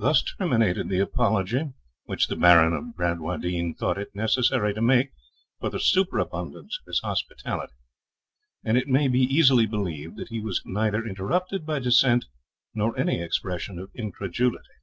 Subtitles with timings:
[0.00, 1.70] Thus terminated the apology
[2.06, 5.12] which the Baron of Bradwardine thought it necessary to make
[5.60, 7.74] for the superabundance of his hospitality;
[8.64, 12.24] and it may be easily believed that he was neither interrupted by dissent
[12.74, 14.74] nor any expression of incredulity.